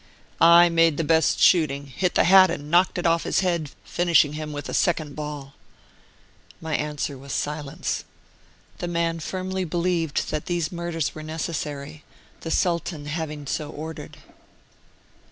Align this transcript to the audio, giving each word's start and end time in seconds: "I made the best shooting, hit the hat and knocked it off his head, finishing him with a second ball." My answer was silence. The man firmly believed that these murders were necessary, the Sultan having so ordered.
"I 0.39 0.67
made 0.67 0.97
the 0.97 1.03
best 1.03 1.39
shooting, 1.39 1.85
hit 1.85 2.15
the 2.15 2.23
hat 2.23 2.49
and 2.49 2.71
knocked 2.71 2.97
it 2.97 3.05
off 3.05 3.21
his 3.21 3.41
head, 3.41 3.69
finishing 3.83 4.33
him 4.33 4.51
with 4.51 4.67
a 4.67 4.73
second 4.73 5.15
ball." 5.15 5.53
My 6.59 6.75
answer 6.75 7.19
was 7.19 7.33
silence. 7.33 8.03
The 8.79 8.87
man 8.87 9.19
firmly 9.19 9.63
believed 9.63 10.31
that 10.31 10.47
these 10.47 10.71
murders 10.71 11.13
were 11.13 11.21
necessary, 11.21 12.03
the 12.39 12.49
Sultan 12.49 13.05
having 13.05 13.45
so 13.45 13.69
ordered. 13.69 14.17